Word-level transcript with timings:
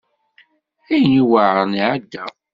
Ayen 0.93 1.13
iweɛṛen 1.21 1.71
iɛedda. 1.81 2.25